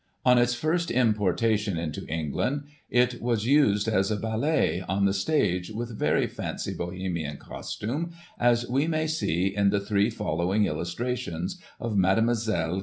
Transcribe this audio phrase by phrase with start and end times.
[0.25, 5.69] "On its first importation into England, it was used as a ballet, on the stage,
[5.69, 11.93] with very fancy Bohemian costume, as we may see in the three following illustrations of
[11.95, 12.79] Mdlle.